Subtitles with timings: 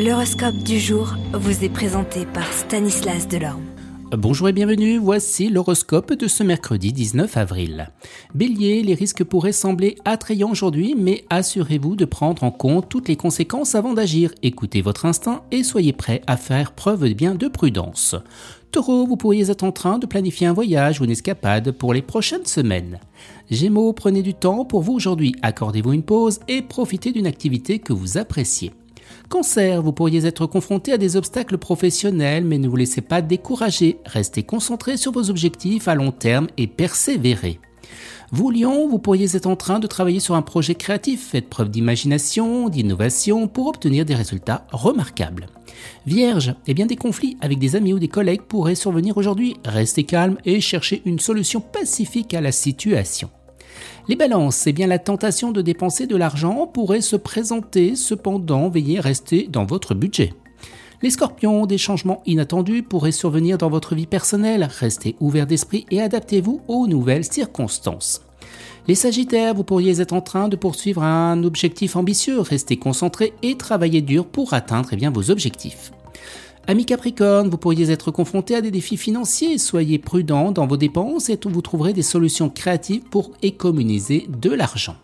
[0.00, 3.64] L'horoscope du jour vous est présenté par Stanislas Delorme.
[4.12, 7.90] Bonjour et bienvenue, voici l'horoscope de ce mercredi 19 avril.
[8.32, 13.16] Bélier, les risques pourraient sembler attrayants aujourd'hui, mais assurez-vous de prendre en compte toutes les
[13.16, 14.30] conséquences avant d'agir.
[14.44, 18.14] Écoutez votre instinct et soyez prêt à faire preuve bien de prudence.
[18.70, 22.02] Taureau, vous pourriez être en train de planifier un voyage ou une escapade pour les
[22.02, 23.00] prochaines semaines.
[23.50, 27.92] Gémeaux, prenez du temps pour vous aujourd'hui, accordez-vous une pause et profitez d'une activité que
[27.92, 28.70] vous appréciez.
[29.28, 33.98] Cancer, vous pourriez être confronté à des obstacles professionnels, mais ne vous laissez pas décourager.
[34.06, 37.60] Restez concentré sur vos objectifs à long terme et persévérez.
[38.30, 41.28] Vous, Lion, vous pourriez être en train de travailler sur un projet créatif.
[41.28, 45.46] Faites preuve d'imagination, d'innovation pour obtenir des résultats remarquables.
[46.06, 49.56] Vierge, eh bien des conflits avec des amis ou des collègues pourraient survenir aujourd'hui.
[49.64, 53.30] Restez calme et cherchez une solution pacifique à la situation.
[54.08, 58.98] Les balances, eh bien la tentation de dépenser de l'argent pourrait se présenter, cependant veillez
[58.98, 60.32] à rester dans votre budget.
[61.02, 66.00] Les scorpions, des changements inattendus pourraient survenir dans votre vie personnelle, restez ouvert d'esprit et
[66.00, 68.22] adaptez-vous aux nouvelles circonstances.
[68.86, 73.58] Les sagittaires, vous pourriez être en train de poursuivre un objectif ambitieux, restez concentré et
[73.58, 75.92] travaillez dur pour atteindre eh bien, vos objectifs.
[76.70, 79.56] Ami Capricorne, vous pourriez être confronté à des défis financiers.
[79.56, 84.94] Soyez prudent dans vos dépenses et vous trouverez des solutions créatives pour économiser de l'argent.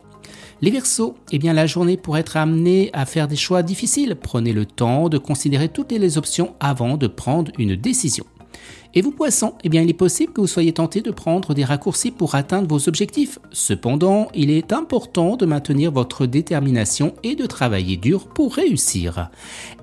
[0.61, 4.15] Les Verseaux, eh bien la journée pourrait être amenée à faire des choix difficiles.
[4.15, 8.27] Prenez le temps de considérer toutes les options avant de prendre une décision.
[8.95, 11.65] Et vous poissons, eh bien il est possible que vous soyez tenté de prendre des
[11.65, 13.39] raccourcis pour atteindre vos objectifs.
[13.51, 19.31] Cependant, il est important de maintenir votre détermination et de travailler dur pour réussir.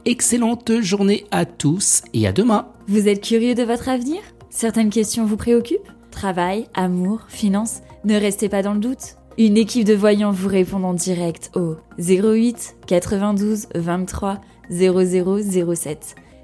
[0.05, 2.67] Excellente journée à tous et à demain.
[2.87, 4.21] Vous êtes curieux de votre avenir?
[4.49, 5.91] Certaines questions vous préoccupent?
[6.09, 7.81] Travail, amour, finances?
[8.05, 9.15] Ne restez pas dans le doute.
[9.37, 16.15] Une équipe de voyants vous répond en direct au 08 92 23 0007.